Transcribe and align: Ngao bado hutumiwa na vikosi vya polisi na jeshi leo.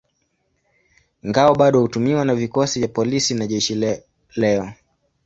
Ngao 1.23 1.55
bado 1.55 1.81
hutumiwa 1.81 2.25
na 2.25 2.35
vikosi 2.35 2.79
vya 2.79 2.87
polisi 2.87 3.33
na 3.33 3.47
jeshi 3.47 4.01
leo. 4.35 4.73